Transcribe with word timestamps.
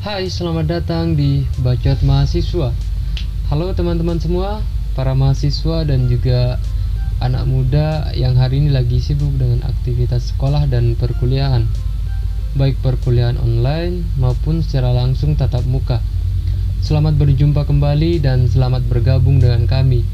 Hai, 0.00 0.32
selamat 0.32 0.64
datang 0.64 1.12
di 1.12 1.44
Bacot 1.60 2.00
Mahasiswa. 2.08 2.72
Halo 3.52 3.76
teman-teman 3.76 4.16
semua, 4.16 4.64
para 4.96 5.12
mahasiswa 5.12 5.84
dan 5.84 6.08
juga 6.08 6.56
anak 7.20 7.44
muda 7.44 8.08
yang 8.16 8.32
hari 8.32 8.64
ini 8.64 8.72
lagi 8.72 8.96
sibuk 8.96 9.28
dengan 9.36 9.60
aktivitas 9.60 10.32
sekolah 10.32 10.64
dan 10.72 10.96
perkuliahan. 10.96 11.68
Baik 12.56 12.80
perkuliahan 12.80 13.36
online 13.44 14.08
maupun 14.16 14.64
secara 14.64 14.88
langsung 14.96 15.36
tatap 15.36 15.68
muka. 15.68 16.00
Selamat 16.80 17.20
berjumpa 17.20 17.68
kembali 17.68 18.24
dan 18.24 18.48
selamat 18.48 18.88
bergabung 18.88 19.36
dengan 19.36 19.68
kami. 19.68 20.08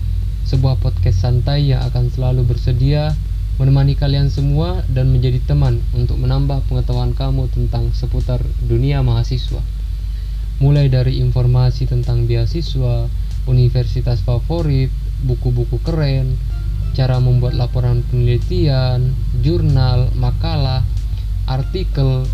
Sebuah 0.51 0.83
podcast 0.83 1.23
santai 1.23 1.71
yang 1.71 1.87
akan 1.87 2.11
selalu 2.11 2.43
bersedia 2.43 3.15
menemani 3.63 3.95
kalian 3.95 4.35
semua 4.35 4.83
dan 4.91 5.15
menjadi 5.15 5.39
teman 5.47 5.79
untuk 5.95 6.19
menambah 6.19 6.67
pengetahuan 6.67 7.15
kamu 7.15 7.47
tentang 7.55 7.95
seputar 7.95 8.43
dunia 8.67 9.07
mahasiswa. 9.07 9.76
Mulai 10.57 10.89
dari 10.89 11.21
informasi 11.21 11.85
tentang 11.85 12.25
beasiswa, 12.25 13.13
universitas 13.45 14.25
favorit, 14.25 14.89
buku-buku 15.29 15.85
keren, 15.85 16.41
cara 16.97 17.21
membuat 17.21 17.61
laporan 17.61 18.01
penelitian, 18.09 19.13
jurnal, 19.45 20.09
makalah, 20.17 20.81
artikel, 21.45 22.25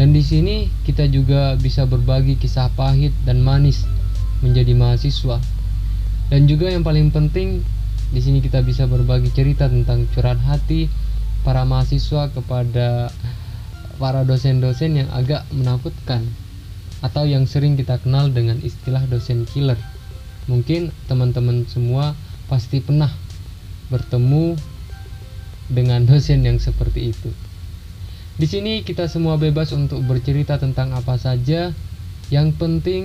dan 0.00 0.16
di 0.16 0.24
sini 0.24 0.72
kita 0.84 1.08
juga 1.08 1.56
bisa 1.60 1.84
berbagi 1.84 2.40
kisah 2.40 2.72
pahit 2.72 3.12
dan 3.28 3.44
manis 3.44 3.84
menjadi 4.44 4.72
mahasiswa. 4.76 5.36
Dan 6.32 6.48
juga 6.48 6.72
yang 6.72 6.84
paling 6.84 7.12
penting 7.12 7.60
di 8.12 8.20
sini 8.20 8.40
kita 8.40 8.64
bisa 8.64 8.88
berbagi 8.88 9.28
cerita 9.32 9.68
tentang 9.68 10.08
curahan 10.12 10.40
hati 10.40 10.88
para 11.44 11.68
mahasiswa 11.68 12.32
kepada 12.32 13.12
para 13.96 14.20
dosen-dosen 14.24 15.04
yang 15.04 15.08
agak 15.12 15.44
menakutkan 15.52 16.24
atau 17.04 17.28
yang 17.28 17.44
sering 17.44 17.76
kita 17.76 18.00
kenal 18.00 18.32
dengan 18.32 18.56
istilah 18.64 19.04
dosen 19.08 19.44
killer. 19.44 19.76
Mungkin 20.46 20.94
teman-teman 21.10 21.66
semua 21.66 22.14
pasti 22.46 22.78
pernah 22.80 23.10
bertemu 23.90 24.56
dengan 25.68 26.04
dosen 26.08 26.46
yang 26.46 26.56
seperti 26.62 27.12
itu. 27.12 27.30
Di 28.36 28.44
sini 28.44 28.84
kita 28.84 29.08
semua 29.08 29.40
bebas 29.40 29.72
untuk 29.72 30.04
bercerita 30.04 30.60
tentang 30.60 30.92
apa 30.92 31.16
saja. 31.16 31.72
Yang 32.28 32.48
penting 32.58 33.02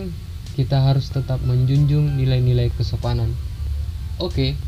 kita 0.59 0.83
harus 0.83 1.07
tetap 1.07 1.39
menjunjung 1.47 2.19
nilai-nilai 2.19 2.73
kesopanan. 2.75 3.31
Oke. 4.19 4.59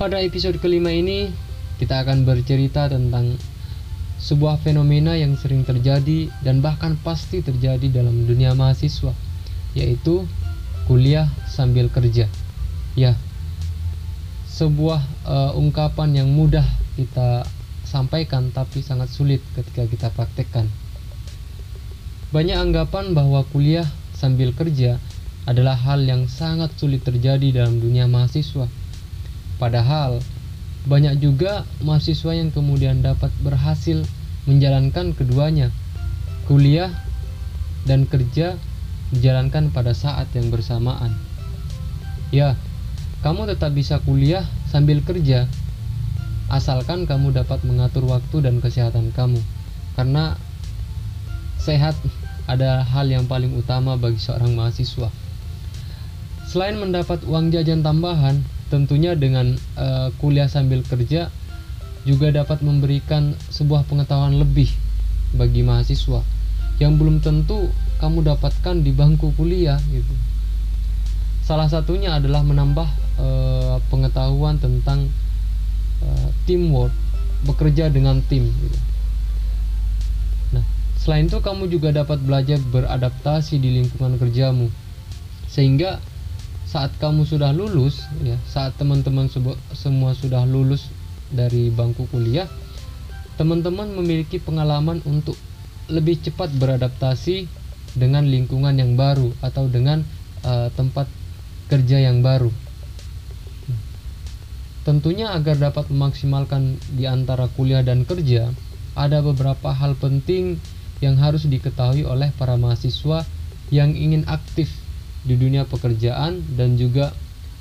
Pada 0.00 0.18
episode 0.24 0.56
kelima 0.58 0.90
ini, 0.90 1.28
kita 1.76 2.00
akan 2.02 2.24
bercerita 2.24 2.88
tentang 2.88 3.36
sebuah 4.20 4.60
fenomena 4.60 5.16
yang 5.16 5.34
sering 5.34 5.64
terjadi 5.64 6.28
dan 6.44 6.60
bahkan 6.60 6.94
pasti 7.00 7.40
terjadi 7.40 7.88
dalam 7.88 8.28
dunia 8.28 8.52
mahasiswa, 8.52 9.16
yaitu 9.72 10.28
kuliah 10.84 11.26
sambil 11.48 11.88
kerja. 11.88 12.28
Ya, 12.94 13.16
sebuah 14.46 15.00
uh, 15.24 15.52
ungkapan 15.56 16.12
yang 16.20 16.28
mudah 16.30 16.64
kita 16.94 17.48
sampaikan 17.88 18.52
tapi 18.52 18.84
sangat 18.84 19.08
sulit 19.08 19.40
ketika 19.56 19.88
kita 19.88 20.08
praktekkan. 20.12 20.68
Banyak 22.30 22.60
anggapan 22.60 23.16
bahwa 23.16 23.42
kuliah 23.50 23.88
sambil 24.14 24.54
kerja 24.54 25.00
adalah 25.48 25.74
hal 25.74 26.04
yang 26.04 26.30
sangat 26.30 26.70
sulit 26.78 27.02
terjadi 27.02 27.64
dalam 27.64 27.80
dunia 27.82 28.06
mahasiswa 28.06 28.70
Padahal 29.60 30.24
banyak 30.88 31.20
juga 31.20 31.68
mahasiswa 31.84 32.32
yang 32.32 32.48
kemudian 32.54 33.04
dapat 33.04 33.28
berhasil 33.44 34.00
menjalankan 34.48 35.12
keduanya, 35.12 35.68
kuliah 36.48 36.88
dan 37.84 38.08
kerja 38.08 38.56
dijalankan 39.12 39.74
pada 39.74 39.92
saat 39.92 40.30
yang 40.32 40.48
bersamaan. 40.48 41.12
Ya, 42.30 42.56
kamu 43.20 43.50
tetap 43.50 43.76
bisa 43.76 44.00
kuliah 44.00 44.46
sambil 44.72 45.04
kerja, 45.04 45.50
asalkan 46.48 47.04
kamu 47.04 47.36
dapat 47.36 47.60
mengatur 47.66 48.06
waktu 48.08 48.40
dan 48.40 48.62
kesehatan 48.64 49.12
kamu, 49.12 49.42
karena 49.98 50.40
sehat 51.60 51.92
adalah 52.48 52.82
hal 52.82 53.06
yang 53.06 53.28
paling 53.28 53.52
utama 53.54 53.94
bagi 54.00 54.18
seorang 54.18 54.56
mahasiswa. 54.56 55.12
Selain 56.50 56.74
mendapat 56.74 57.22
uang 57.28 57.54
jajan 57.54 57.84
tambahan, 57.84 58.42
tentunya 58.70 59.18
dengan 59.18 59.58
uh, 59.74 60.14
kuliah 60.22 60.46
sambil 60.46 60.86
kerja 60.86 61.28
juga 62.06 62.32
dapat 62.32 62.64
memberikan 62.64 63.36
sebuah 63.52 63.84
pengetahuan 63.84 64.38
lebih 64.40 64.70
bagi 65.36 65.60
mahasiswa 65.60 66.24
yang 66.80 66.96
belum 66.96 67.20
tentu 67.20 67.68
kamu 68.00 68.24
dapatkan 68.24 68.80
di 68.80 68.90
bangku 68.96 69.36
kuliah 69.36 69.76
gitu. 69.92 70.14
Salah 71.44 71.68
satunya 71.68 72.16
adalah 72.16 72.40
menambah 72.40 72.88
uh, 73.20 73.76
pengetahuan 73.92 74.56
tentang 74.56 75.12
uh, 76.00 76.28
teamwork, 76.48 76.94
bekerja 77.44 77.92
dengan 77.92 78.24
tim 78.24 78.48
gitu. 78.48 78.80
Nah, 80.56 80.64
selain 80.96 81.28
itu 81.28 81.36
kamu 81.44 81.68
juga 81.68 81.92
dapat 81.92 82.16
belajar 82.24 82.56
beradaptasi 82.72 83.60
di 83.60 83.82
lingkungan 83.82 84.16
kerjamu. 84.16 84.72
Sehingga 85.50 86.00
saat 86.70 86.94
kamu 87.02 87.26
sudah 87.26 87.50
lulus 87.50 88.06
ya 88.22 88.38
saat 88.46 88.78
teman-teman 88.78 89.26
semua 89.74 90.14
sudah 90.14 90.46
lulus 90.46 90.86
dari 91.34 91.66
bangku 91.74 92.06
kuliah 92.14 92.46
teman-teman 93.34 93.90
memiliki 93.90 94.38
pengalaman 94.38 95.02
untuk 95.02 95.34
lebih 95.90 96.22
cepat 96.22 96.54
beradaptasi 96.54 97.50
dengan 97.98 98.22
lingkungan 98.22 98.78
yang 98.78 98.94
baru 98.94 99.34
atau 99.42 99.66
dengan 99.66 100.06
uh, 100.46 100.70
tempat 100.78 101.10
kerja 101.66 101.98
yang 102.02 102.22
baru. 102.22 102.52
Tentunya 104.86 105.34
agar 105.34 105.60
dapat 105.60 105.90
memaksimalkan 105.92 106.80
di 106.94 107.04
antara 107.04 107.50
kuliah 107.52 107.84
dan 107.84 108.08
kerja 108.08 108.48
ada 108.96 109.20
beberapa 109.20 109.70
hal 109.70 109.94
penting 109.98 110.58
yang 111.04 111.20
harus 111.20 111.44
diketahui 111.46 112.04
oleh 112.04 112.32
para 112.36 112.56
mahasiswa 112.56 113.24
yang 113.70 113.94
ingin 113.94 114.26
aktif 114.26 114.68
di 115.24 115.36
dunia 115.36 115.68
pekerjaan 115.68 116.40
dan 116.56 116.80
juga 116.80 117.12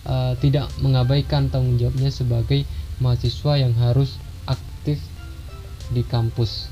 uh, 0.07 0.33
tidak 0.39 0.71
mengabaikan 0.79 1.51
tanggung 1.51 1.75
jawabnya 1.75 2.11
sebagai 2.11 2.63
mahasiswa 3.03 3.53
yang 3.59 3.75
harus 3.79 4.15
aktif 4.47 4.99
di 5.91 6.03
kampus. 6.05 6.71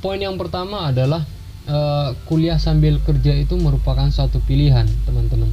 Poin 0.00 0.16
yang 0.16 0.40
pertama 0.40 0.88
adalah 0.88 1.24
uh, 1.68 2.16
kuliah 2.24 2.56
sambil 2.56 3.00
kerja 3.04 3.36
itu 3.36 3.56
merupakan 3.60 4.08
suatu 4.08 4.40
pilihan, 4.44 4.88
teman-teman. 5.04 5.52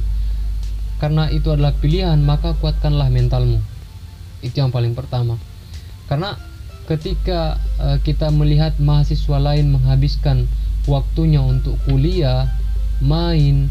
Karena 0.98 1.30
itu 1.30 1.52
adalah 1.52 1.76
pilihan, 1.76 2.18
maka 2.24 2.56
kuatkanlah 2.58 3.12
mentalmu. 3.12 3.60
Itu 4.40 4.64
yang 4.64 4.72
paling 4.72 4.96
pertama. 4.96 5.36
Karena 6.08 6.34
ketika 6.88 7.60
uh, 7.76 8.00
kita 8.00 8.32
melihat 8.32 8.80
mahasiswa 8.80 9.36
lain 9.36 9.76
menghabiskan 9.76 10.48
waktunya 10.88 11.44
untuk 11.44 11.76
kuliah 11.84 12.48
main 13.02 13.70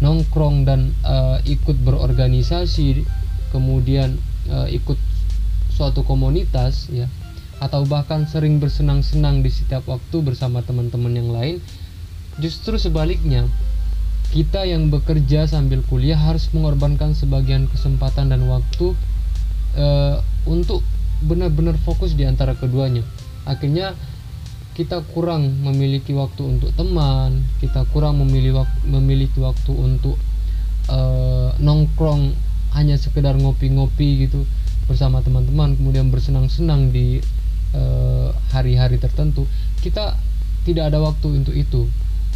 nongkrong 0.00 0.64
dan 0.64 0.96
uh, 1.04 1.38
ikut 1.44 1.76
berorganisasi 1.84 3.04
kemudian 3.52 4.16
uh, 4.48 4.66
ikut 4.70 4.96
suatu 5.70 6.02
komunitas 6.02 6.88
ya 6.90 7.06
atau 7.60 7.84
bahkan 7.84 8.24
sering 8.24 8.56
bersenang-senang 8.56 9.44
di 9.44 9.52
setiap 9.52 9.84
waktu 9.84 10.24
bersama 10.24 10.64
teman-teman 10.64 11.12
yang 11.12 11.30
lain 11.30 11.56
justru 12.40 12.80
sebaliknya 12.80 13.44
kita 14.30 14.62
yang 14.62 14.94
bekerja 14.94 15.50
sambil 15.50 15.82
kuliah 15.90 16.16
harus 16.16 16.46
mengorbankan 16.54 17.18
sebagian 17.18 17.66
kesempatan 17.66 18.30
dan 18.30 18.46
waktu 18.46 18.94
uh, 19.74 20.22
untuk 20.46 20.86
benar-benar 21.26 21.76
fokus 21.82 22.16
di 22.16 22.24
antara 22.24 22.54
keduanya. 22.54 23.02
Akhirnya 23.44 23.98
kita 24.74 25.02
kurang 25.12 25.60
memiliki 25.66 26.14
waktu 26.14 26.42
untuk 26.46 26.70
teman, 26.78 27.44
kita 27.58 27.84
kurang 27.90 28.22
memilih 28.22 28.62
wak 28.62 28.70
memiliki 28.86 29.42
waktu 29.42 29.72
untuk 29.74 30.16
uh, 30.88 31.52
nongkrong 31.58 32.32
hanya 32.78 32.94
sekedar 32.94 33.34
ngopi-ngopi 33.34 34.28
gitu 34.28 34.46
bersama 34.86 35.22
teman-teman, 35.22 35.74
kemudian 35.78 36.10
bersenang-senang 36.10 36.90
di 36.90 37.22
eh, 37.70 38.28
hari-hari 38.50 38.98
uh, 38.98 39.02
tertentu. 39.06 39.46
Kita 39.78 40.18
tidak 40.66 40.90
ada 40.90 40.98
waktu 40.98 41.30
untuk 41.30 41.54
itu 41.54 41.86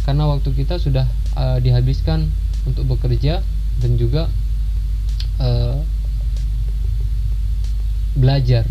karena 0.07 0.29
waktu 0.29 0.53
kita 0.53 0.77
sudah 0.77 1.03
uh, 1.33 1.57
dihabiskan 1.59 2.29
untuk 2.63 2.85
bekerja 2.85 3.41
dan 3.81 3.91
juga 3.97 4.29
uh, 5.41 5.81
belajar 8.15 8.63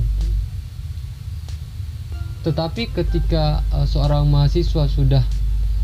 tetapi 2.45 2.93
ketika 2.93 3.65
uh, 3.73 3.89
seorang 3.89 4.29
mahasiswa 4.29 4.85
sudah 4.87 5.25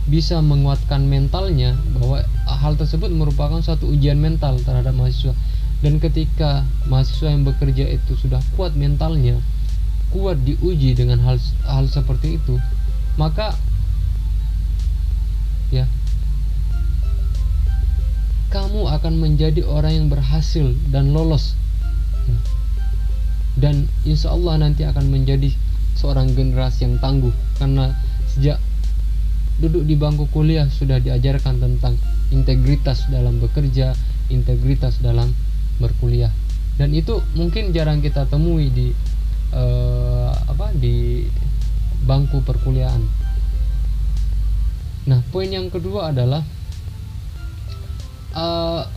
bisa 0.08 0.40
menguatkan 0.44 1.08
mentalnya 1.08 1.76
bahwa 1.96 2.20
eh, 2.24 2.56
hal 2.60 2.76
tersebut 2.76 3.08
merupakan 3.12 3.60
suatu 3.64 3.88
ujian 3.88 4.20
mental 4.20 4.60
terhadap 4.60 4.92
mahasiswa. 4.92 5.32
Dan 5.80 5.96
ketika 5.96 6.68
mahasiswa 6.92 7.32
yang 7.32 7.48
bekerja 7.48 7.88
itu 7.88 8.12
sudah 8.12 8.44
kuat 8.54 8.76
mentalnya 8.76 9.40
kuat 10.10 10.42
diuji 10.42 10.98
dengan 10.98 11.22
hal 11.22 11.38
hal 11.70 11.86
seperti 11.86 12.36
itu 12.36 12.58
maka 13.14 13.54
ya 15.70 15.86
kamu 18.50 18.90
akan 18.90 19.14
menjadi 19.22 19.62
orang 19.62 19.94
yang 19.94 20.08
berhasil 20.10 20.74
dan 20.90 21.14
lolos. 21.14 21.54
Ya. 22.26 22.38
Dan 23.54 23.74
insya 24.02 24.34
Allah 24.34 24.58
nanti 24.58 24.82
akan 24.82 25.06
menjadi 25.06 25.54
seorang 25.98 26.32
generasi 26.32 26.86
yang 26.88 26.96
tangguh 26.98 27.32
karena 27.58 27.94
sejak 28.30 28.58
duduk 29.60 29.84
di 29.84 29.94
bangku 29.94 30.24
kuliah 30.32 30.64
sudah 30.72 30.96
diajarkan 30.98 31.60
tentang 31.60 31.94
integritas 32.32 33.04
dalam 33.12 33.36
bekerja, 33.42 33.92
integritas 34.32 35.02
dalam 35.04 35.36
berkuliah. 35.76 36.32
Dan 36.80 36.96
itu 36.96 37.20
mungkin 37.36 37.76
jarang 37.76 38.00
kita 38.00 38.24
temui 38.24 38.72
di 38.72 38.88
uh, 39.52 40.32
apa 40.48 40.72
di 40.72 41.28
bangku 42.08 42.40
perkuliahan. 42.40 43.04
Nah, 45.04 45.20
poin 45.28 45.48
yang 45.52 45.68
kedua 45.68 46.08
adalah 46.08 46.40
uh, 48.32 48.88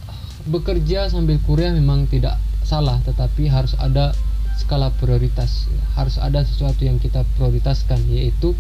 bekerja 0.48 1.12
sambil 1.12 1.40
kuliah 1.44 1.76
memang 1.76 2.08
tidak 2.08 2.40
salah, 2.64 3.04
tetapi 3.04 3.52
harus 3.52 3.76
ada 3.76 4.16
skala 4.58 4.94
prioritas. 4.98 5.68
Harus 5.98 6.18
ada 6.22 6.46
sesuatu 6.46 6.86
yang 6.86 6.98
kita 7.02 7.26
prioritaskan, 7.38 8.04
yaitu 8.10 8.54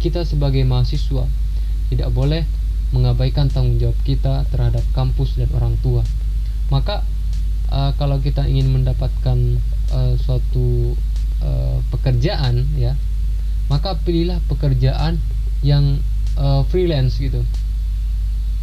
kita 0.00 0.24
sebagai 0.28 0.62
mahasiswa 0.62 1.24
tidak 1.88 2.10
boleh 2.12 2.44
mengabaikan 2.94 3.50
tanggung 3.50 3.78
jawab 3.82 3.98
kita 4.06 4.46
terhadap 4.50 4.82
kampus 4.94 5.34
dan 5.38 5.50
orang 5.54 5.74
tua. 5.82 6.06
Maka 6.70 7.02
uh, 7.70 7.94
kalau 7.98 8.18
kita 8.22 8.46
ingin 8.46 8.70
mendapatkan 8.70 9.38
uh, 9.90 10.14
suatu 10.18 10.94
uh, 11.42 11.78
pekerjaan 11.90 12.66
ya, 12.78 12.94
maka 13.66 13.98
pilihlah 14.06 14.38
pekerjaan 14.46 15.18
yang 15.66 15.98
uh, 16.38 16.62
freelance 16.70 17.18
gitu. 17.18 17.42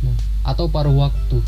Nah, 0.03 0.15
atau 0.47 0.71
paruh 0.71 0.95
waktu. 0.95 1.39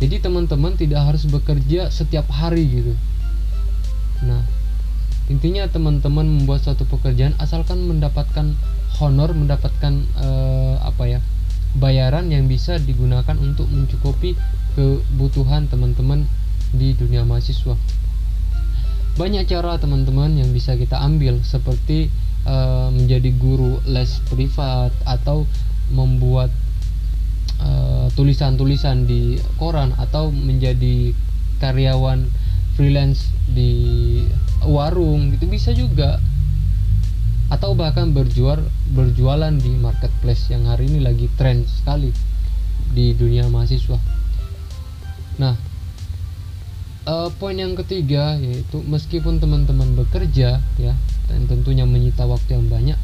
Jadi 0.00 0.16
teman-teman 0.22 0.74
tidak 0.80 1.12
harus 1.12 1.28
bekerja 1.28 1.92
setiap 1.92 2.24
hari 2.32 2.64
gitu. 2.66 2.94
Nah, 4.24 4.42
intinya 5.28 5.64
teman-teman 5.68 6.26
membuat 6.26 6.64
suatu 6.64 6.84
pekerjaan 6.88 7.36
asalkan 7.38 7.84
mendapatkan 7.84 8.52
honor, 9.00 9.32
mendapatkan 9.32 10.04
uh, 10.20 10.76
apa 10.84 11.18
ya? 11.18 11.20
bayaran 11.70 12.26
yang 12.34 12.50
bisa 12.50 12.82
digunakan 12.82 13.38
untuk 13.38 13.70
mencukupi 13.70 14.34
kebutuhan 14.74 15.70
teman-teman 15.70 16.26
di 16.74 16.98
dunia 16.98 17.22
mahasiswa. 17.22 17.78
Banyak 19.14 19.46
cara 19.46 19.78
teman-teman 19.78 20.34
yang 20.34 20.50
bisa 20.50 20.74
kita 20.74 20.98
ambil 20.98 21.38
seperti 21.46 22.10
uh, 22.42 22.90
menjadi 22.90 23.30
guru 23.38 23.78
les 23.86 24.18
privat 24.26 24.90
atau 25.06 25.46
membuat 25.94 26.50
Eh, 27.60 28.06
tulisan-tulisan 28.16 29.04
di 29.04 29.36
koran 29.60 29.92
atau 30.00 30.32
menjadi 30.32 31.12
karyawan 31.60 32.24
freelance 32.80 33.28
di 33.44 34.24
warung 34.64 35.36
gitu 35.36 35.44
bisa 35.52 35.76
juga 35.76 36.16
atau 37.52 37.76
bahkan 37.76 38.08
berjual 38.16 38.64
berjualan 38.96 39.52
di 39.52 39.76
marketplace 39.76 40.48
yang 40.48 40.64
hari 40.64 40.88
ini 40.88 41.04
lagi 41.04 41.28
tren 41.36 41.68
sekali 41.68 42.08
di 42.96 43.12
dunia 43.12 43.52
mahasiswa. 43.52 44.00
Nah, 45.36 45.60
uh, 47.04 47.28
poin 47.36 47.60
yang 47.60 47.76
ketiga 47.76 48.40
yaitu 48.40 48.80
meskipun 48.88 49.44
teman-teman 49.44 49.92
bekerja 50.00 50.64
ya 50.80 50.94
dan 51.28 51.40
tentunya 51.52 51.84
menyita 51.84 52.24
waktu 52.24 52.56
yang 52.56 52.64
banyak, 52.72 52.96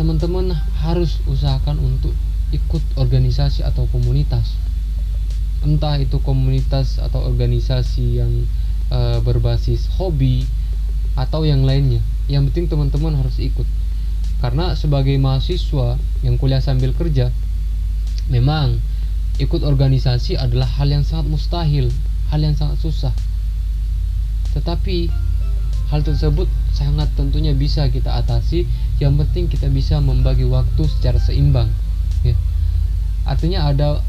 teman-teman 0.00 0.56
harus 0.80 1.20
usahakan 1.28 1.76
untuk 1.76 2.16
ikut 2.56 2.80
organisasi 2.96 3.68
atau 3.68 3.84
komunitas 3.92 4.56
entah 5.66 5.98
itu 5.98 6.22
komunitas 6.22 7.02
atau 7.02 7.24
organisasi 7.26 8.22
yang 8.22 8.46
uh, 8.94 9.18
berbasis 9.22 9.90
hobi 9.98 10.46
atau 11.18 11.42
yang 11.42 11.66
lainnya. 11.66 12.02
Yang 12.30 12.52
penting 12.52 12.66
teman-teman 12.70 13.18
harus 13.18 13.40
ikut. 13.42 13.66
Karena 14.38 14.78
sebagai 14.78 15.18
mahasiswa 15.18 15.98
yang 16.22 16.38
kuliah 16.38 16.62
sambil 16.62 16.94
kerja 16.94 17.34
memang 18.30 18.78
ikut 19.42 19.66
organisasi 19.66 20.38
adalah 20.38 20.68
hal 20.78 20.90
yang 20.90 21.02
sangat 21.02 21.26
mustahil 21.26 21.90
hal 22.28 22.40
yang 22.44 22.54
sangat 22.54 22.78
susah. 22.80 23.14
Tetapi 24.52 25.08
hal 25.88 26.00
tersebut 26.04 26.46
sangat 26.76 27.08
tentunya 27.16 27.56
bisa 27.56 27.88
kita 27.88 28.20
atasi 28.20 28.68
yang 29.00 29.16
penting 29.16 29.48
kita 29.48 29.72
bisa 29.72 29.98
membagi 29.98 30.44
waktu 30.44 30.84
secara 30.86 31.16
seimbang 31.16 31.72
ya. 32.22 32.36
Artinya 33.24 33.68
ada 33.68 34.04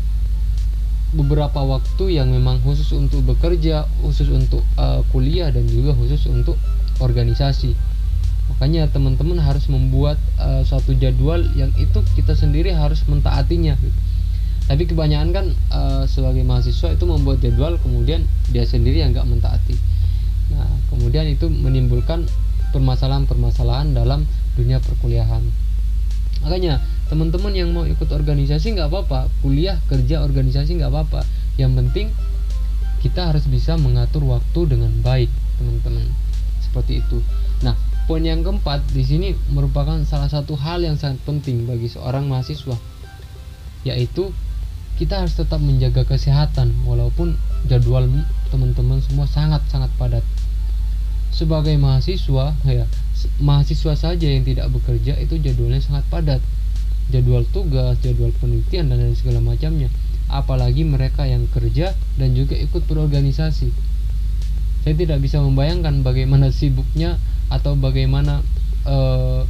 beberapa 1.10 1.66
waktu 1.66 2.22
yang 2.22 2.30
memang 2.30 2.62
khusus 2.62 2.94
untuk 2.94 3.26
bekerja 3.26 3.90
khusus 4.06 4.30
untuk 4.30 4.62
uh, 4.78 5.02
kuliah 5.10 5.50
dan 5.50 5.66
juga 5.66 5.98
khusus 5.98 6.30
untuk 6.30 6.54
organisasi. 7.02 7.74
Makanya 8.54 8.90
teman-teman 8.90 9.42
harus 9.42 9.66
membuat 9.70 10.22
uh, 10.38 10.62
suatu 10.62 10.94
jadwal 10.98 11.42
yang 11.58 11.74
itu 11.82 12.02
kita 12.14 12.38
sendiri 12.38 12.74
harus 12.74 13.02
mentaatinya. 13.10 13.78
Tapi 14.70 14.86
kebanyakan 14.86 15.30
kan 15.34 15.46
uh, 15.74 16.04
sebagai 16.06 16.46
mahasiswa 16.46 16.94
itu 16.94 17.06
membuat 17.10 17.42
jadwal 17.42 17.82
kemudian 17.82 18.30
dia 18.54 18.66
sendiri 18.70 19.02
yang 19.02 19.10
nggak 19.14 19.26
mentaati. 19.26 19.74
Nah 20.54 20.70
kemudian 20.94 21.26
itu 21.26 21.50
menimbulkan 21.50 22.30
permasalahan-permasalahan 22.70 23.98
dalam 23.98 24.30
dunia 24.54 24.78
perkuliahan. 24.78 25.42
Makanya 26.46 26.86
teman-teman 27.10 27.52
yang 27.58 27.74
mau 27.74 27.84
ikut 27.90 28.06
organisasi 28.06 28.78
nggak 28.78 28.88
apa-apa. 28.88 29.28
Kuliah 29.42 29.82
kerja 29.90 30.22
organisasi 30.22 30.78
nggak 30.78 30.94
apa-apa. 30.94 31.26
Yang 31.58 31.72
penting 31.82 32.08
kita 33.02 33.34
harus 33.34 33.50
bisa 33.50 33.76
mengatur 33.76 34.22
waktu 34.30 34.78
dengan 34.78 34.94
baik 35.02 35.28
teman-teman 35.58 36.06
seperti 36.62 37.02
itu. 37.02 37.20
Nah 37.66 37.74
poin 38.06 38.22
yang 38.22 38.46
keempat 38.46 38.86
di 38.94 39.02
sini 39.02 39.34
merupakan 39.50 39.98
salah 40.06 40.30
satu 40.30 40.54
hal 40.54 40.86
yang 40.86 40.96
sangat 41.02 41.18
penting 41.26 41.66
bagi 41.66 41.90
seorang 41.90 42.30
mahasiswa 42.30 42.78
yaitu 43.88 44.30
kita 45.00 45.24
harus 45.24 45.34
tetap 45.34 45.64
menjaga 45.64 46.04
kesehatan 46.04 46.76
walaupun 46.84 47.40
jadwal 47.72 48.04
teman-teman 48.52 49.00
semua 49.00 49.26
sangat-sangat 49.26 49.90
padat. 49.98 50.26
Sebagai 51.32 51.74
mahasiswa 51.80 52.54
ya 52.68 52.86
mahasiswa 53.40 53.96
saja 53.96 54.28
yang 54.28 54.44
tidak 54.44 54.70
bekerja 54.70 55.16
itu 55.18 55.40
jadwalnya 55.40 55.80
sangat 55.80 56.06
padat 56.12 56.42
jadwal 57.10 57.46
tugas 57.50 57.98
jadwal 58.02 58.34
penelitian 58.38 58.90
dan 58.90 59.02
lain 59.02 59.18
segala 59.18 59.42
macamnya. 59.42 59.90
Apalagi 60.30 60.86
mereka 60.86 61.26
yang 61.26 61.50
kerja 61.50 61.98
dan 62.18 62.38
juga 62.38 62.54
ikut 62.54 62.86
berorganisasi. 62.86 63.70
Saya 64.86 64.96
tidak 64.96 65.20
bisa 65.20 65.42
membayangkan 65.42 66.06
bagaimana 66.06 66.54
sibuknya 66.58 67.18
atau 67.50 67.74
bagaimana 67.74 68.46
uh, 68.86 69.44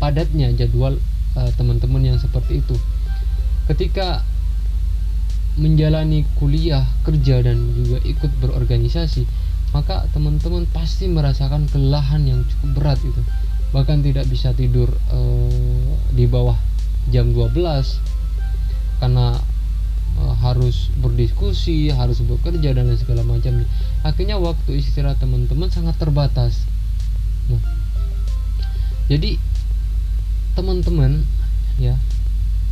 padatnya 0.00 0.50
jadwal 0.56 0.96
uh, 1.36 1.50
teman-teman 1.60 2.02
yang 2.04 2.18
seperti 2.18 2.64
itu. 2.64 2.76
Ketika 3.68 4.24
menjalani 5.58 6.22
kuliah 6.38 6.86
kerja 7.02 7.42
dan 7.42 7.74
juga 7.74 7.98
ikut 8.06 8.30
berorganisasi 8.38 9.26
maka 9.74 10.08
teman-teman 10.16 10.64
pasti 10.70 11.10
merasakan 11.10 11.68
kelelahan 11.68 12.24
yang 12.24 12.40
cukup 12.46 12.70
berat 12.78 12.98
itu 13.04 13.22
bahkan 13.70 14.00
tidak 14.00 14.24
bisa 14.28 14.56
tidur 14.56 14.88
uh, 15.12 15.92
di 16.12 16.24
bawah 16.24 16.56
jam 17.12 17.32
12 17.32 17.52
karena 18.98 19.36
uh, 20.18 20.34
harus 20.40 20.88
berdiskusi, 20.98 21.92
harus 21.92 22.20
bekerja 22.24 22.72
dan 22.74 22.90
segala 22.96 23.22
macamnya. 23.24 23.68
Akhirnya 24.02 24.40
waktu 24.40 24.80
istirahat 24.80 25.20
teman-teman 25.20 25.68
sangat 25.68 25.96
terbatas. 26.00 26.64
Nah, 27.48 27.62
jadi 29.08 29.40
teman-teman 30.56 31.22
ya 31.78 31.94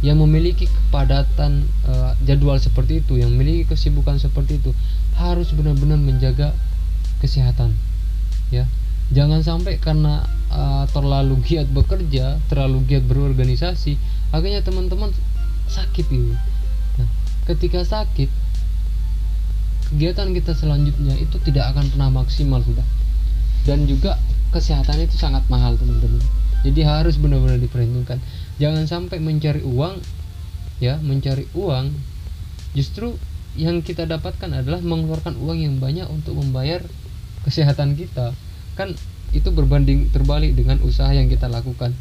yang 0.04 0.20
memiliki 0.20 0.68
kepadatan 0.68 1.64
uh, 1.88 2.12
jadwal 2.28 2.60
seperti 2.60 3.00
itu, 3.00 3.16
yang 3.16 3.32
memiliki 3.32 3.72
kesibukan 3.72 4.20
seperti 4.20 4.60
itu 4.60 4.76
harus 5.16 5.48
benar-benar 5.56 5.96
menjaga 5.96 6.52
kesehatan 7.24 7.72
ya 8.52 8.68
jangan 9.10 9.42
sampai 9.42 9.80
karena 9.80 10.26
uh, 10.56 10.84
terlalu 10.88 11.36
giat 11.44 11.68
bekerja 11.68 12.40
terlalu 12.48 12.80
giat 12.88 13.04
berorganisasi 13.04 14.00
akhirnya 14.32 14.64
teman-teman 14.64 15.12
sakit 15.68 16.06
ini. 16.08 16.32
Nah 16.96 17.08
ketika 17.44 17.84
sakit 17.84 18.32
kegiatan 19.92 20.34
kita 20.34 20.56
selanjutnya 20.56 21.14
itu 21.20 21.36
tidak 21.46 21.76
akan 21.76 21.86
pernah 21.92 22.10
maksimal 22.10 22.58
sudah 22.64 22.82
dan 23.68 23.84
juga 23.84 24.18
kesehatan 24.50 25.04
itu 25.04 25.14
sangat 25.20 25.44
mahal 25.52 25.76
teman-teman. 25.76 26.22
Jadi 26.64 26.82
harus 26.82 27.20
benar-benar 27.20 27.62
diperhitungkan. 27.62 28.18
Jangan 28.58 28.88
sampai 28.88 29.22
mencari 29.22 29.62
uang 29.62 30.00
ya 30.82 30.98
mencari 30.98 31.46
uang. 31.52 31.92
Justru 32.74 33.14
yang 33.56 33.80
kita 33.80 34.04
dapatkan 34.04 34.52
adalah 34.52 34.80
mengeluarkan 34.84 35.36
uang 35.40 35.58
yang 35.60 35.74
banyak 35.80 36.06
untuk 36.08 36.36
membayar 36.36 36.82
kesehatan 37.46 37.96
kita. 37.96 38.36
Kan 38.76 38.98
itu 39.38 39.52
berbanding 39.52 40.08
terbalik 40.10 40.56
dengan 40.56 40.80
usaha 40.82 41.12
yang 41.12 41.28
kita 41.28 41.46
lakukan. 41.46 41.92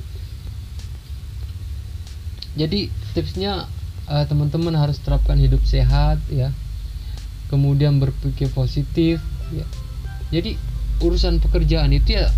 Jadi 2.55 2.87
tipsnya 3.11 3.67
uh, 4.07 4.25
teman-teman 4.25 4.71
harus 4.79 4.97
terapkan 5.03 5.35
hidup 5.35 5.59
sehat 5.67 6.23
ya. 6.31 6.55
Kemudian 7.51 7.99
berpikir 7.99 8.47
positif 8.55 9.19
ya. 9.51 9.65
Jadi 10.31 10.55
urusan 11.03 11.43
pekerjaan 11.43 11.91
itu 11.91 12.15
ya 12.15 12.31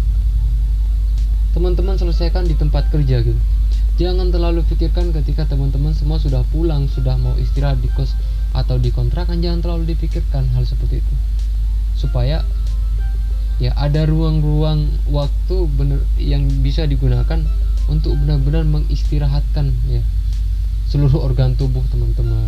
teman-teman 1.54 1.98
selesaikan 1.98 2.46
di 2.46 2.58
tempat 2.58 2.89
kerja 2.89 3.22
gitu. 3.22 3.42
Jangan 3.98 4.30
terlalu 4.30 4.62
pikirkan 4.66 5.10
ketika 5.10 5.50
teman-teman 5.50 5.89
semua 5.94 6.22
sudah 6.22 6.46
pulang 6.54 6.86
sudah 6.86 7.18
mau 7.18 7.34
istirahat 7.42 7.82
di 7.82 7.89
kos 7.98 8.13
atau 8.54 8.77
di 8.77 8.94
kontrakan 8.94 9.42
jangan 9.42 9.66
terlalu 9.66 9.94
dipikirkan 9.94 10.46
hal 10.54 10.66
seperti 10.70 11.01
itu. 11.01 11.13
Supaya 11.98 12.46
ya 13.58 13.74
ada 13.74 14.06
ruang-ruang 14.06 14.86
waktu 15.10 15.66
bener 15.74 16.00
yang 16.22 16.46
bisa 16.62 16.86
digunakan 16.86 17.42
untuk 17.90 18.14
benar-benar 18.20 18.68
mengistirahatkan 18.68 19.74
ya 19.90 20.04
seluruh 20.88 21.20
organ 21.20 21.56
tubuh 21.60 21.84
teman-teman. 21.92 22.48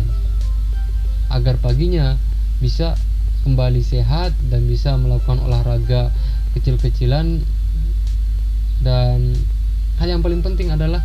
Agar 1.28 1.60
paginya 1.60 2.16
bisa 2.58 2.96
kembali 3.44 3.84
sehat 3.84 4.32
dan 4.48 4.64
bisa 4.66 4.96
melakukan 4.96 5.40
olahraga 5.44 6.10
kecil-kecilan. 6.56 7.44
Dan 8.80 9.36
hal 10.00 10.08
yang 10.08 10.24
paling 10.24 10.40
penting 10.40 10.72
adalah 10.72 11.04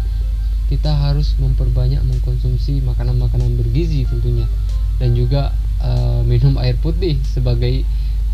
kita 0.71 0.89
harus 0.89 1.35
memperbanyak 1.37 1.99
mengkonsumsi 2.01 2.79
makanan-makanan 2.87 3.59
bergizi 3.59 4.07
tentunya. 4.07 4.47
Dan 4.95 5.11
juga 5.13 5.51
uh, 5.83 6.23
minum 6.23 6.55
air 6.55 6.79
putih 6.79 7.19
sebagai 7.27 7.83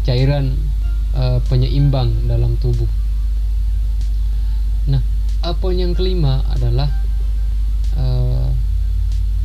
cairan 0.05 0.53
uh, 1.15 1.39
penyeimbang 1.47 2.11
dalam 2.27 2.55
tubuh. 2.59 2.87
Nah, 4.89 5.01
apa 5.41 5.67
yang 5.73 5.93
kelima 5.93 6.41
adalah 6.51 6.89
uh, 7.97 8.49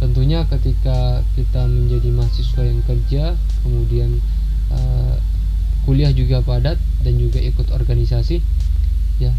tentunya 0.01 0.45
ketika 0.49 1.25
kita 1.37 1.65
menjadi 1.69 2.09
mahasiswa 2.13 2.63
yang 2.65 2.81
kerja, 2.85 3.25
kemudian 3.65 4.21
uh, 4.73 5.17
kuliah 5.89 6.11
juga 6.13 6.43
padat 6.43 6.79
dan 7.07 7.15
juga 7.17 7.39
ikut 7.39 7.71
organisasi, 7.71 8.43
ya 9.23 9.33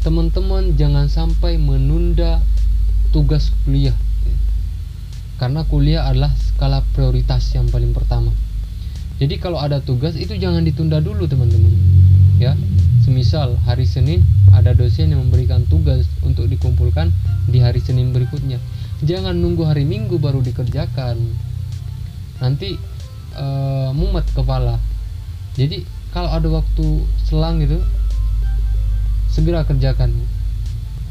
teman-teman 0.00 0.80
jangan 0.80 1.12
sampai 1.12 1.60
menunda 1.60 2.40
tugas 3.12 3.52
kuliah, 3.66 3.92
ya. 4.24 4.36
karena 5.36 5.60
kuliah 5.68 6.08
adalah 6.08 6.32
skala 6.32 6.80
prioritas 6.96 7.52
yang 7.52 7.68
paling 7.68 7.92
pertama 7.92 8.32
jadi 9.20 9.36
kalau 9.36 9.60
ada 9.60 9.84
tugas 9.84 10.16
itu 10.16 10.32
jangan 10.40 10.64
ditunda 10.64 10.96
dulu 10.96 11.28
teman-teman. 11.28 11.76
Ya 12.40 12.56
semisal 13.04 13.60
hari 13.68 13.84
Senin 13.84 14.24
ada 14.48 14.72
dosen 14.72 15.12
yang 15.12 15.28
memberikan 15.28 15.68
tugas 15.68 16.08
untuk 16.24 16.48
dikumpulkan 16.48 17.12
di 17.44 17.60
hari 17.60 17.84
Senin 17.84 18.16
berikutnya. 18.16 18.56
Jangan 19.04 19.36
nunggu 19.36 19.68
hari 19.68 19.84
Minggu 19.84 20.16
baru 20.16 20.40
dikerjakan. 20.40 21.20
Nanti 22.40 22.80
uh, 23.36 23.92
mumet 23.92 24.24
kepala. 24.32 24.80
Jadi 25.52 25.84
kalau 26.16 26.32
ada 26.32 26.48
waktu 26.48 27.04
selang 27.28 27.60
gitu 27.60 27.76
segera 29.28 29.68
kerjakan. 29.68 30.16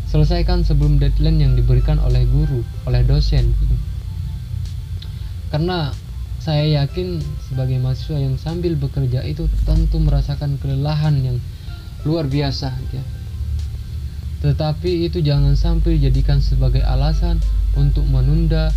Selesaikan 0.10 0.66
sebelum 0.66 0.98
deadline 0.98 1.38
yang 1.38 1.54
diberikan 1.54 2.02
oleh 2.02 2.26
guru 2.26 2.66
oleh 2.90 3.06
dosen. 3.06 3.54
Karena 5.54 5.94
saya 6.50 6.82
yakin 6.82 7.22
sebagai 7.46 7.78
mahasiswa 7.78 8.18
yang 8.18 8.34
sambil 8.42 8.74
bekerja 8.74 9.22
itu 9.22 9.46
tentu 9.70 10.02
merasakan 10.02 10.58
kelelahan 10.58 11.14
yang 11.22 11.38
luar 12.02 12.26
biasa 12.26 12.74
ya. 12.90 13.06
Tetapi 14.42 15.06
itu 15.06 15.22
jangan 15.22 15.54
sampai 15.54 16.02
dijadikan 16.02 16.42
sebagai 16.42 16.82
alasan 16.82 17.38
untuk 17.78 18.02
menunda 18.10 18.74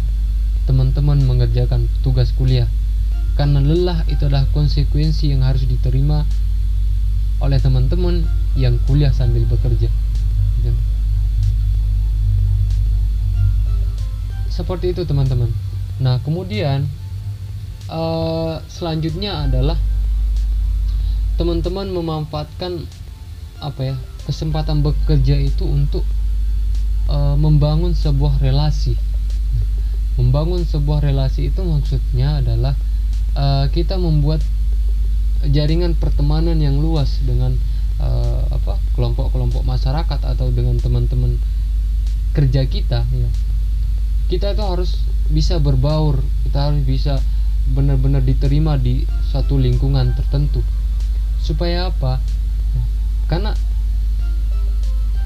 teman-teman 0.68 1.24
mengerjakan 1.24 1.88
tugas 2.04 2.36
kuliah. 2.36 2.68
Karena 3.40 3.64
lelah 3.64 4.04
itu 4.04 4.28
adalah 4.28 4.44
konsekuensi 4.52 5.32
yang 5.32 5.40
harus 5.40 5.64
diterima 5.64 6.28
oleh 7.40 7.56
teman-teman 7.56 8.28
yang 8.52 8.76
kuliah 8.84 9.16
sambil 9.16 9.48
bekerja. 9.48 9.88
Ya. 10.60 10.72
Seperti 14.52 14.92
itu 14.92 15.08
teman-teman. 15.08 15.48
Nah, 16.04 16.20
kemudian 16.20 16.84
uh, 17.92 18.64
selanjutnya 18.72 19.44
adalah 19.44 19.76
teman-teman 21.36 21.92
memanfaatkan 21.92 22.88
apa 23.60 23.94
ya 23.94 23.96
kesempatan 24.24 24.80
bekerja 24.80 25.36
itu 25.38 25.68
untuk 25.68 26.04
uh, 27.12 27.36
membangun 27.36 27.92
sebuah 27.92 28.40
relasi. 28.40 28.96
Membangun 30.16 30.64
sebuah 30.68 31.04
relasi 31.04 31.48
itu 31.48 31.60
maksudnya 31.64 32.40
adalah 32.40 32.74
uh, 33.36 33.68
kita 33.72 33.96
membuat 33.96 34.40
jaringan 35.42 35.98
pertemanan 35.98 36.60
yang 36.60 36.78
luas 36.78 37.18
dengan 37.24 37.56
uh, 37.98 38.44
apa 38.52 38.78
kelompok-kelompok 38.94 39.64
masyarakat 39.66 40.20
atau 40.20 40.46
dengan 40.52 40.78
teman-teman 40.78 41.40
kerja 42.36 42.64
kita 42.68 43.04
ya. 43.04 43.30
Kita 44.30 44.56
itu 44.56 44.64
harus 44.64 44.96
bisa 45.32 45.56
berbaur 45.60 46.20
kita 46.44 46.68
harus 46.68 46.84
bisa 46.84 47.16
benar-benar 47.72 48.20
diterima 48.20 48.76
di 48.76 49.08
satu 49.32 49.56
lingkungan 49.56 50.12
tertentu. 50.12 50.60
Supaya 51.40 51.88
apa? 51.90 52.20
Karena 53.26 53.56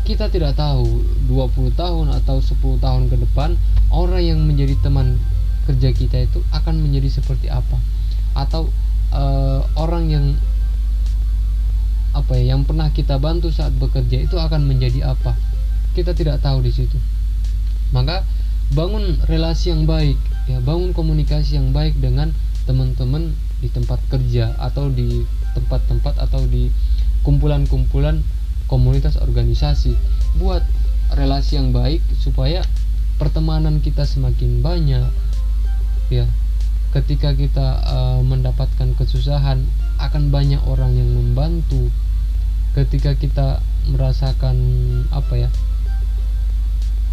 kita 0.06 0.30
tidak 0.30 0.54
tahu 0.54 1.02
20 1.26 1.74
tahun 1.74 2.06
atau 2.14 2.38
10 2.38 2.78
tahun 2.78 3.10
ke 3.10 3.16
depan 3.26 3.58
orang 3.90 4.22
yang 4.22 4.40
menjadi 4.46 4.78
teman 4.78 5.18
kerja 5.66 5.90
kita 5.90 6.30
itu 6.30 6.38
akan 6.54 6.78
menjadi 6.78 7.10
seperti 7.10 7.50
apa? 7.50 7.82
Atau 8.38 8.70
uh, 9.10 9.66
orang 9.74 10.06
yang 10.06 10.26
apa 12.14 12.32
ya 12.38 12.56
yang 12.56 12.64
pernah 12.64 12.88
kita 12.94 13.18
bantu 13.20 13.52
saat 13.52 13.74
bekerja 13.76 14.24
itu 14.24 14.38
akan 14.38 14.62
menjadi 14.64 15.10
apa? 15.10 15.34
Kita 15.98 16.14
tidak 16.14 16.38
tahu 16.40 16.62
di 16.62 16.70
situ. 16.70 16.96
Maka 17.90 18.22
bangun 18.70 19.18
relasi 19.26 19.74
yang 19.74 19.86
baik 19.86 20.18
ya 20.46 20.62
bangun 20.62 20.94
komunikasi 20.94 21.58
yang 21.58 21.74
baik 21.74 21.98
dengan 21.98 22.30
teman-teman 22.66 23.34
di 23.62 23.70
tempat 23.70 23.98
kerja 24.10 24.54
atau 24.58 24.90
di 24.90 25.22
tempat-tempat 25.54 26.18
atau 26.18 26.42
di 26.46 26.70
kumpulan-kumpulan 27.22 28.22
komunitas 28.70 29.18
organisasi. 29.18 29.94
Buat 30.38 30.62
relasi 31.14 31.58
yang 31.58 31.70
baik 31.70 32.02
supaya 32.18 32.62
pertemanan 33.16 33.82
kita 33.82 34.06
semakin 34.06 34.62
banyak. 34.62 35.10
Ya 36.10 36.26
ketika 36.94 37.34
kita 37.34 37.82
uh, 37.84 38.20
mendapatkan 38.24 38.94
kesusahan 38.96 39.66
akan 40.00 40.32
banyak 40.32 40.60
orang 40.64 40.96
yang 40.96 41.10
membantu. 41.12 41.92
Ketika 42.76 43.16
kita 43.16 43.64
merasakan 43.88 44.56
apa 45.08 45.48
ya 45.48 45.48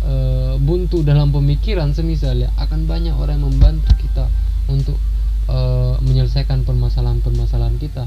e, 0.04 0.14
buntu 0.60 1.02
dalam 1.02 1.32
pemikiran 1.34 1.96
semisal 1.96 2.38
ya 2.38 2.52
akan 2.60 2.86
banyak 2.86 3.16
orang 3.16 3.42
yang 3.42 3.48
membantu 3.50 3.92
kita 4.00 4.28
untuk 4.70 5.00
e, 5.48 5.58
menyelesaikan 6.04 6.68
permasalahan-permasalahan 6.68 7.80
kita 7.80 8.06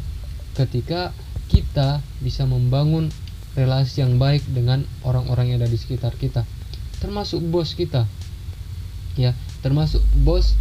ketika 0.57 1.11
kita 1.49 2.01
bisa 2.21 2.45
membangun 2.45 3.09
relasi 3.57 4.05
yang 4.05 4.21
baik 4.21 4.45
dengan 4.53 4.85
orang-orang 5.03 5.53
yang 5.53 5.59
ada 5.65 5.71
di 5.71 5.81
sekitar 5.81 6.13
kita 6.17 6.45
termasuk 7.01 7.41
bos 7.45 7.73
kita 7.73 8.05
ya 9.17 9.33
termasuk 9.65 10.05
bos 10.23 10.55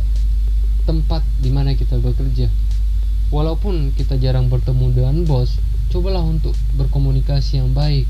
tempat 0.86 1.26
di 1.42 1.50
mana 1.50 1.74
kita 1.74 1.98
bekerja. 1.98 2.48
Walaupun 3.34 3.92
kita 3.98 4.22
jarang 4.22 4.48
bertemu 4.48 4.94
dengan 4.94 5.16
bos 5.26 5.58
cobalah 5.90 6.22
untuk 6.22 6.54
berkomunikasi 6.78 7.62
yang 7.62 7.74
baik 7.74 8.06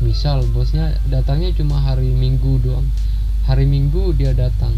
misal 0.00 0.40
bosnya 0.56 0.96
datangnya 1.12 1.52
cuma 1.52 1.76
hari 1.76 2.08
minggu 2.08 2.60
doang. 2.64 2.88
Hari 3.44 3.68
minggu 3.68 4.16
dia 4.16 4.32
datang. 4.32 4.72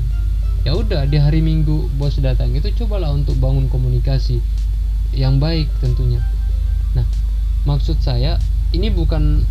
Ya 0.63 0.75
udah 0.79 1.07
di 1.11 1.19
hari 1.19 1.43
minggu 1.43 1.91
bos 1.99 2.19
datang 2.23 2.55
itu 2.55 2.71
cobalah 2.83 3.11
untuk 3.11 3.35
bangun 3.43 3.67
komunikasi 3.67 4.39
yang 5.15 5.43
baik 5.43 5.67
tentunya. 5.83 6.23
Nah 6.95 7.07
maksud 7.67 7.99
saya 7.99 8.39
ini 8.71 8.91
bukan 8.91 9.43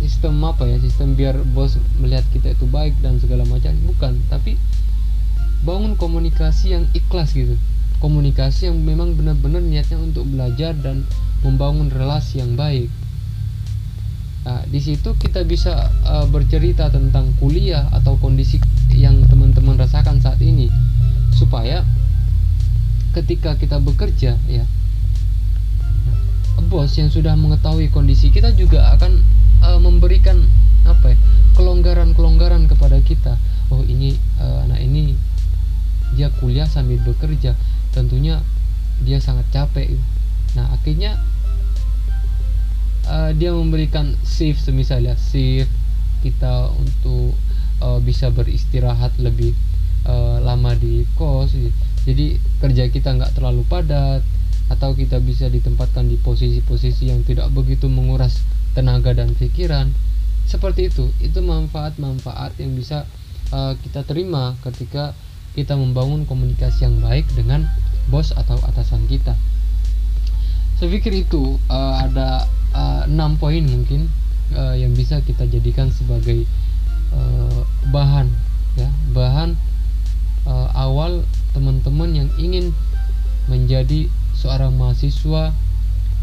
sistem 0.00 0.40
apa 0.44 0.68
ya 0.68 0.76
sistem 0.80 1.16
biar 1.16 1.40
bos 1.52 1.80
melihat 2.00 2.24
kita 2.32 2.56
itu 2.56 2.64
baik 2.68 2.96
dan 3.04 3.20
segala 3.20 3.44
macam. 3.44 3.72
Bukan 3.84 4.20
tapi 4.32 4.56
bangun 5.64 5.96
komunikasi 5.96 6.76
yang 6.76 6.84
ikhlas 6.96 7.36
gitu. 7.36 7.56
Komunikasi 8.00 8.68
yang 8.68 8.80
memang 8.84 9.16
benar-benar 9.16 9.64
niatnya 9.64 9.96
untuk 9.96 10.28
belajar 10.28 10.76
dan 10.76 11.08
membangun 11.40 11.88
relasi 11.88 12.44
yang 12.44 12.56
baik 12.56 12.92
Nah, 14.46 14.62
di 14.70 14.78
situ 14.78 15.18
kita 15.18 15.42
bisa 15.42 15.90
uh, 16.06 16.30
bercerita 16.30 16.86
tentang 16.86 17.34
kuliah 17.42 17.90
atau 17.90 18.14
kondisi 18.14 18.62
yang 18.94 19.26
teman-teman 19.26 19.74
rasakan 19.74 20.22
saat 20.22 20.38
ini. 20.38 20.70
Supaya 21.34 21.82
ketika 23.10 23.58
kita 23.58 23.82
bekerja 23.82 24.38
ya 24.46 24.64
bos 26.66 26.92
yang 26.98 27.08
sudah 27.08 27.38
mengetahui 27.38 27.88
kondisi 27.94 28.28
kita 28.28 28.50
juga 28.52 28.90
akan 28.98 29.22
uh, 29.62 29.78
memberikan 29.78 30.44
apa 30.82 31.14
ya 31.14 31.18
kelonggaran-kelonggaran 31.56 32.68
kepada 32.68 32.98
kita. 33.00 33.38
Oh 33.70 33.82
ini 33.86 34.18
uh, 34.42 34.66
anak 34.66 34.82
ini 34.82 35.16
dia 36.14 36.30
kuliah 36.42 36.66
sambil 36.66 36.98
bekerja. 37.02 37.54
Tentunya 37.94 38.42
dia 39.02 39.18
sangat 39.22 39.46
capek. 39.54 39.94
Nah 40.58 40.74
akhirnya 40.74 41.16
uh, 43.08 43.30
dia 43.34 43.54
memberikan 43.54 44.14
shift 44.26 44.62
semisalnya 44.62 45.14
shift 45.18 45.70
kita 46.22 46.70
untuk 46.74 47.34
uh, 47.80 47.98
bisa 48.02 48.30
beristirahat 48.34 49.14
lebih 49.22 49.54
uh, 50.06 50.42
lama 50.42 50.74
di 50.74 51.06
kos. 51.14 51.54
Jadi 52.06 52.38
kerja 52.62 52.86
kita 52.90 53.18
nggak 53.18 53.34
terlalu 53.38 53.66
padat 53.66 54.22
atau 54.66 54.94
kita 54.94 55.22
bisa 55.22 55.46
ditempatkan 55.46 56.10
di 56.10 56.18
posisi-posisi 56.18 57.10
yang 57.10 57.22
tidak 57.22 57.50
begitu 57.54 57.86
menguras 57.86 58.42
tenaga 58.74 59.14
dan 59.14 59.34
pikiran. 59.34 59.90
Seperti 60.46 60.90
itu 60.90 61.10
itu 61.22 61.42
manfaat-manfaat 61.42 62.54
yang 62.62 62.74
bisa 62.78 63.06
uh, 63.50 63.74
kita 63.82 64.06
terima 64.06 64.54
ketika 64.62 65.14
kita 65.58 65.74
membangun 65.74 66.28
komunikasi 66.28 66.86
yang 66.86 66.98
baik 67.02 67.26
dengan 67.34 67.66
bos 68.12 68.30
atau 68.34 68.58
atasan 68.66 69.08
kita. 69.10 69.34
Saya 70.76 70.92
pikir 70.92 71.24
itu 71.24 71.56
uh, 71.72 71.94
ada 72.04 72.25
enam 73.06 73.38
poin 73.40 73.62
mungkin 73.62 74.10
uh, 74.54 74.74
yang 74.74 74.92
bisa 74.92 75.22
kita 75.22 75.46
jadikan 75.48 75.90
sebagai 75.90 76.44
uh, 77.14 77.62
bahan 77.90 78.30
ya 78.76 78.90
bahan 79.16 79.56
uh, 80.46 80.68
awal 80.76 81.24
teman-teman 81.56 82.12
yang 82.12 82.28
ingin 82.36 82.76
menjadi 83.48 84.10
seorang 84.36 84.76
mahasiswa 84.76 85.54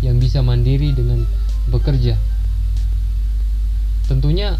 yang 0.03 0.19
bisa 0.19 0.43
mandiri 0.43 0.91
dengan 0.91 1.23
bekerja. 1.71 2.19
Tentunya 4.05 4.59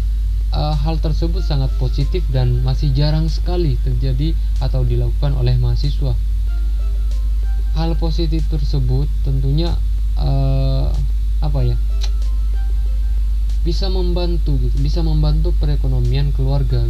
uh, 0.50 0.74
hal 0.74 0.96
tersebut 0.98 1.44
sangat 1.44 1.68
positif 1.76 2.24
dan 2.32 2.64
masih 2.64 2.90
jarang 2.96 3.28
sekali 3.28 3.76
terjadi 3.84 4.32
atau 4.64 4.82
dilakukan 4.82 5.36
oleh 5.36 5.54
mahasiswa. 5.60 6.16
Hal 7.76 7.90
positif 8.00 8.46
tersebut 8.48 9.10
tentunya 9.26 9.76
uh, 10.16 10.88
apa 11.44 11.60
ya? 11.62 11.76
bisa 13.64 13.88
membantu 13.88 14.60
gitu, 14.60 14.76
bisa 14.84 15.00
membantu 15.00 15.56
perekonomian 15.56 16.36
keluarga. 16.36 16.84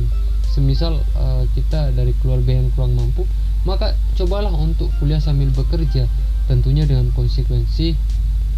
Semisal 0.51 0.99
uh, 1.15 1.47
kita 1.55 1.95
dari 1.95 2.11
keluarga 2.19 2.51
yang 2.51 2.67
kurang 2.75 2.99
mampu, 2.99 3.23
maka 3.63 3.95
cobalah 4.19 4.51
untuk 4.51 4.91
kuliah 4.99 5.23
sambil 5.23 5.55
bekerja 5.55 6.11
tentunya 6.51 6.85
dengan 6.85 7.15
konsekuensi 7.15 7.95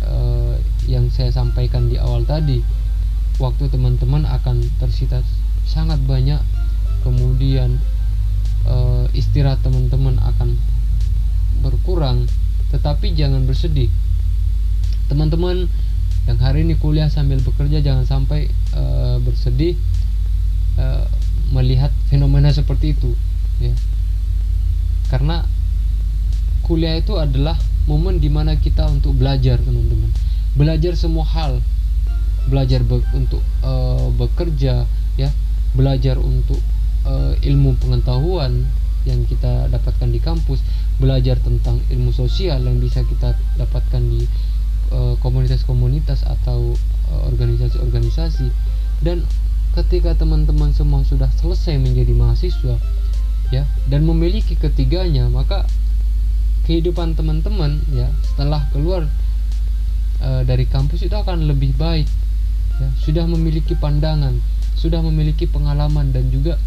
uh, 0.02 0.56
yang 0.90 1.12
saya 1.12 1.30
sampaikan 1.30 1.86
di 1.86 2.00
awal 2.00 2.26
tadi 2.26 2.58
waktu 3.38 3.70
teman-teman 3.70 4.26
akan 4.26 4.64
tersita 4.82 5.22
sangat 5.62 6.00
banyak 6.08 6.40
kemudian 7.06 7.78
uh, 8.66 9.06
istirahat 9.14 9.62
teman-teman 9.62 10.18
akan 10.18 10.58
berkurang 11.62 12.26
tetapi 12.74 13.14
jangan 13.14 13.46
bersedih 13.46 13.86
teman-teman 15.06 15.70
yang 16.26 16.38
hari 16.42 16.66
ini 16.66 16.74
kuliah 16.74 17.06
sambil 17.06 17.38
bekerja 17.38 17.78
jangan 17.78 18.02
sampai 18.02 18.50
uh, 18.74 19.22
bersedih 19.22 19.78
uh, 20.74 21.06
melihat 21.54 21.94
fenomena 22.10 22.50
seperti 22.50 22.98
itu 22.98 23.14
ya. 23.62 23.74
Karena 25.06 25.46
kuliah 26.66 26.98
itu 26.98 27.14
adalah 27.14 27.54
momen 27.86 28.18
di 28.18 28.26
mana 28.26 28.58
kita 28.58 28.90
untuk 28.90 29.14
belajar 29.14 29.62
teman-teman. 29.62 30.10
Belajar 30.58 30.98
semua 30.98 31.22
hal. 31.22 31.62
Belajar 32.50 32.82
be 32.82 33.02
untuk 33.14 33.42
uh, 33.62 34.10
bekerja 34.18 34.82
ya. 35.14 35.30
Belajar 35.78 36.18
untuk 36.18 36.58
uh, 37.06 37.38
ilmu 37.38 37.78
pengetahuan 37.78 38.66
yang 39.06 39.22
kita 39.30 39.70
dapatkan 39.70 40.10
di 40.10 40.18
kampus. 40.18 40.58
Belajar 40.98 41.38
tentang 41.38 41.78
ilmu 41.86 42.10
sosial 42.10 42.66
yang 42.66 42.82
bisa 42.82 43.06
kita 43.06 43.38
dapatkan 43.54 44.02
di 44.02 44.26
komunitas-komunitas 45.20 46.24
uh, 46.26 46.34
atau 46.38 46.74
organisasi-organisasi. 47.30 48.48
Uh, 48.48 48.54
dan 49.04 49.26
ketika 49.76 50.16
teman-teman 50.16 50.72
semua 50.72 51.04
sudah 51.04 51.28
selesai 51.36 51.76
menjadi 51.76 52.16
mahasiswa 52.16 52.80
ya 53.52 53.68
dan 53.86 54.08
memiliki 54.08 54.56
ketiganya 54.56 55.28
maka 55.28 55.68
kehidupan 56.64 57.14
teman-teman 57.14 57.78
ya 57.92 58.08
setelah 58.24 58.64
keluar 58.72 59.06
e, 60.18 60.42
dari 60.48 60.66
kampus 60.66 61.06
itu 61.06 61.14
akan 61.14 61.46
lebih 61.46 61.76
baik 61.78 62.08
ya, 62.80 62.88
sudah 62.98 63.28
memiliki 63.28 63.76
pandangan 63.78 64.34
sudah 64.74 65.04
memiliki 65.04 65.46
pengalaman 65.46 66.10
dan 66.10 66.26
juga 66.32 66.58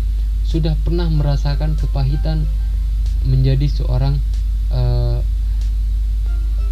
sudah 0.48 0.78
pernah 0.86 1.10
merasakan 1.12 1.76
kepahitan 1.76 2.48
menjadi 3.28 3.68
seorang 3.68 4.22
e, 4.72 4.82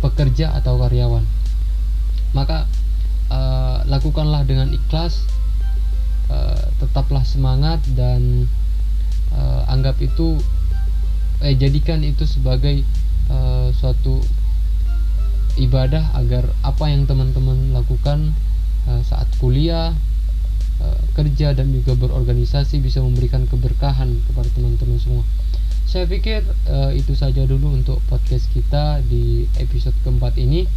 pekerja 0.04 0.54
atau 0.58 0.78
karyawan. 0.78 1.26
Maka 2.36 2.68
e, 3.32 3.40
lakukanlah 3.88 4.44
dengan 4.46 4.70
ikhlas 4.70 5.26
e, 6.30 6.38
tetaplah 6.82 7.26
semangat 7.26 7.82
dan 7.98 8.46
e, 9.32 9.42
anggap 9.72 9.98
itu 10.04 10.38
eh 11.38 11.54
jadikan 11.54 12.02
itu 12.02 12.26
sebagai 12.26 12.82
uh, 13.30 13.70
suatu 13.78 14.18
ibadah 15.58 16.18
agar 16.18 16.50
apa 16.66 16.90
yang 16.90 17.06
teman-teman 17.06 17.74
lakukan 17.74 18.34
uh, 18.90 19.02
saat 19.06 19.30
kuliah 19.38 19.94
uh, 20.82 21.02
kerja 21.14 21.54
dan 21.54 21.70
juga 21.74 21.94
berorganisasi 21.94 22.82
bisa 22.82 23.02
memberikan 23.06 23.46
keberkahan 23.46 24.18
kepada 24.30 24.50
teman-teman 24.54 24.98
semua 24.98 25.24
saya 25.88 26.04
pikir 26.04 26.43
uh, 26.67 26.91
itu 26.91 27.15
saja 27.15 27.47
dulu 27.47 27.71
untuk 27.71 28.04
podcast 28.12 28.52
kita 28.52 29.00
di 29.08 29.47
episode 29.56 29.95
keempat 30.04 30.36
ini 30.36 30.67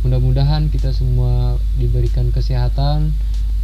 mudah-mudahan 0.00 0.72
kita 0.72 0.96
semua 0.96 1.60
diberikan 1.76 2.32
kesehatan 2.32 3.12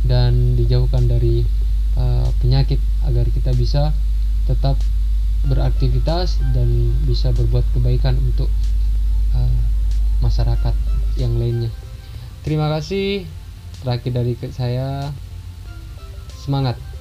dan 0.04 0.52
dijauhkan 0.60 1.08
dari 1.08 1.48
uh, 1.96 2.28
penyakit 2.44 2.76
agar 3.08 3.24
kita 3.32 3.56
bisa 3.56 3.96
tetap 4.44 4.76
beraktivitas 5.48 6.36
dan 6.52 6.92
bisa 7.08 7.32
berbuat 7.32 7.64
kebaikan 7.72 8.20
untuk 8.20 8.52
uh, 9.32 9.58
masyarakat 10.20 10.76
yang 11.16 11.40
lainnya. 11.40 11.72
Terima 12.44 12.68
kasih. 12.68 13.24
Terakhir 13.80 14.12
dari 14.14 14.36
saya, 14.54 15.10
semangat. 16.38 16.91